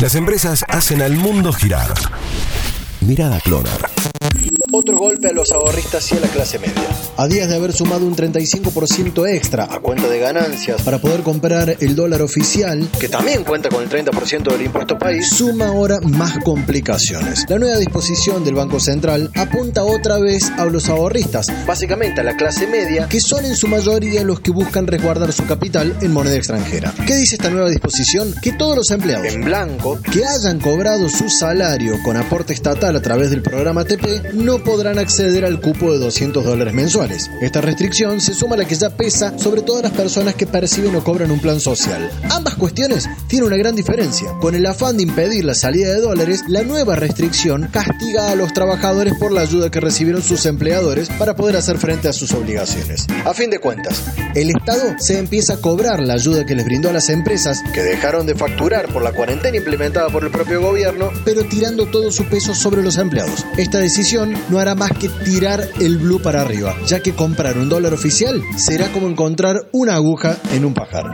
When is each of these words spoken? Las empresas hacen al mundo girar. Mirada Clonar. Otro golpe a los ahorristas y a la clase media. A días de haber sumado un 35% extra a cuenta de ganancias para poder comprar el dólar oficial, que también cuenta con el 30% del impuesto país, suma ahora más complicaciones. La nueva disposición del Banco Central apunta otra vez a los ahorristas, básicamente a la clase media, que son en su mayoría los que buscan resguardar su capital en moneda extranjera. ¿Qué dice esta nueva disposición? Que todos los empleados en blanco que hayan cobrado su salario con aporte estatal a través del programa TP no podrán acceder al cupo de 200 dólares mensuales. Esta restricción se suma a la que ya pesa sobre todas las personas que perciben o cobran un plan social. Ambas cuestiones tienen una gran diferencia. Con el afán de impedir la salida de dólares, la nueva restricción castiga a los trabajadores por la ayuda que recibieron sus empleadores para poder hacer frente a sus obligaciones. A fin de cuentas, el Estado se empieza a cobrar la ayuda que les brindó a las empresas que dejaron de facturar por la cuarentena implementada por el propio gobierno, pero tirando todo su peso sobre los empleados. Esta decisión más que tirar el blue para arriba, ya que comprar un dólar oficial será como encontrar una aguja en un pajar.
Las 0.00 0.14
empresas 0.14 0.64
hacen 0.66 1.02
al 1.02 1.14
mundo 1.14 1.52
girar. 1.52 1.92
Mirada 3.02 3.38
Clonar. 3.40 4.09
Otro 4.80 4.96
golpe 4.96 5.28
a 5.28 5.32
los 5.32 5.52
ahorristas 5.52 6.10
y 6.10 6.16
a 6.16 6.20
la 6.20 6.28
clase 6.28 6.58
media. 6.58 6.88
A 7.18 7.28
días 7.28 7.50
de 7.50 7.54
haber 7.54 7.74
sumado 7.74 8.06
un 8.06 8.16
35% 8.16 9.28
extra 9.28 9.64
a 9.64 9.78
cuenta 9.80 10.08
de 10.08 10.18
ganancias 10.18 10.80
para 10.80 10.98
poder 10.98 11.22
comprar 11.22 11.76
el 11.80 11.94
dólar 11.94 12.22
oficial, 12.22 12.88
que 12.98 13.10
también 13.10 13.44
cuenta 13.44 13.68
con 13.68 13.82
el 13.82 13.90
30% 13.90 14.50
del 14.50 14.62
impuesto 14.62 14.96
país, 14.96 15.28
suma 15.28 15.66
ahora 15.66 16.00
más 16.00 16.38
complicaciones. 16.42 17.44
La 17.50 17.58
nueva 17.58 17.76
disposición 17.76 18.42
del 18.42 18.54
Banco 18.54 18.80
Central 18.80 19.30
apunta 19.36 19.84
otra 19.84 20.18
vez 20.18 20.48
a 20.56 20.64
los 20.64 20.88
ahorristas, 20.88 21.52
básicamente 21.66 22.22
a 22.22 22.24
la 22.24 22.38
clase 22.38 22.66
media, 22.66 23.06
que 23.06 23.20
son 23.20 23.44
en 23.44 23.56
su 23.56 23.68
mayoría 23.68 24.24
los 24.24 24.40
que 24.40 24.50
buscan 24.50 24.86
resguardar 24.86 25.34
su 25.34 25.44
capital 25.44 25.94
en 26.00 26.10
moneda 26.10 26.36
extranjera. 26.36 26.94
¿Qué 27.06 27.16
dice 27.16 27.34
esta 27.34 27.50
nueva 27.50 27.68
disposición? 27.68 28.34
Que 28.40 28.52
todos 28.52 28.76
los 28.76 28.90
empleados 28.92 29.26
en 29.26 29.42
blanco 29.42 30.00
que 30.10 30.24
hayan 30.24 30.58
cobrado 30.58 31.10
su 31.10 31.28
salario 31.28 31.96
con 32.02 32.16
aporte 32.16 32.54
estatal 32.54 32.96
a 32.96 33.02
través 33.02 33.28
del 33.28 33.42
programa 33.42 33.84
TP 33.84 34.32
no 34.32 34.58
podrán 34.70 35.00
acceder 35.00 35.44
al 35.44 35.60
cupo 35.60 35.92
de 35.92 35.98
200 35.98 36.44
dólares 36.44 36.72
mensuales. 36.72 37.28
Esta 37.42 37.60
restricción 37.60 38.20
se 38.20 38.34
suma 38.34 38.54
a 38.54 38.58
la 38.58 38.64
que 38.66 38.76
ya 38.76 38.88
pesa 38.88 39.36
sobre 39.36 39.62
todas 39.62 39.82
las 39.82 39.90
personas 39.90 40.36
que 40.36 40.46
perciben 40.46 40.94
o 40.94 41.02
cobran 41.02 41.32
un 41.32 41.40
plan 41.40 41.58
social. 41.58 42.08
Ambas 42.30 42.54
cuestiones 42.54 43.08
tienen 43.26 43.48
una 43.48 43.56
gran 43.56 43.74
diferencia. 43.74 44.30
Con 44.40 44.54
el 44.54 44.64
afán 44.64 44.96
de 44.96 45.02
impedir 45.02 45.44
la 45.44 45.54
salida 45.54 45.92
de 45.92 46.00
dólares, 46.00 46.44
la 46.46 46.62
nueva 46.62 46.94
restricción 46.94 47.68
castiga 47.72 48.30
a 48.30 48.36
los 48.36 48.52
trabajadores 48.52 49.14
por 49.18 49.32
la 49.32 49.40
ayuda 49.40 49.72
que 49.72 49.80
recibieron 49.80 50.22
sus 50.22 50.46
empleadores 50.46 51.08
para 51.18 51.34
poder 51.34 51.56
hacer 51.56 51.76
frente 51.76 52.06
a 52.06 52.12
sus 52.12 52.32
obligaciones. 52.32 53.08
A 53.24 53.34
fin 53.34 53.50
de 53.50 53.58
cuentas, 53.58 54.04
el 54.36 54.50
Estado 54.50 54.94
se 55.00 55.18
empieza 55.18 55.54
a 55.54 55.60
cobrar 55.60 55.98
la 55.98 56.14
ayuda 56.14 56.46
que 56.46 56.54
les 56.54 56.64
brindó 56.64 56.90
a 56.90 56.92
las 56.92 57.08
empresas 57.08 57.60
que 57.74 57.82
dejaron 57.82 58.24
de 58.24 58.36
facturar 58.36 58.86
por 58.92 59.02
la 59.02 59.12
cuarentena 59.12 59.56
implementada 59.56 60.10
por 60.10 60.22
el 60.22 60.30
propio 60.30 60.62
gobierno, 60.62 61.10
pero 61.24 61.42
tirando 61.42 61.86
todo 61.86 62.12
su 62.12 62.24
peso 62.26 62.54
sobre 62.54 62.84
los 62.84 62.98
empleados. 62.98 63.44
Esta 63.56 63.78
decisión 63.78 64.32
más 64.74 64.92
que 64.92 65.08
tirar 65.08 65.66
el 65.80 65.98
blue 65.98 66.20
para 66.20 66.42
arriba, 66.42 66.74
ya 66.86 67.00
que 67.00 67.14
comprar 67.14 67.56
un 67.58 67.68
dólar 67.68 67.94
oficial 67.94 68.42
será 68.56 68.92
como 68.92 69.08
encontrar 69.08 69.56
una 69.72 69.94
aguja 69.94 70.36
en 70.52 70.64
un 70.64 70.74
pajar. 70.74 71.06